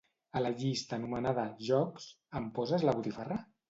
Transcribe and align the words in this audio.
A 0.37 0.41
la 0.45 0.51
llista 0.61 0.97
anomenada 1.01 1.45
"jocs", 1.69 2.11
em 2.43 2.53
poses 2.61 2.91
la 2.91 3.01
botifarra? 3.01 3.45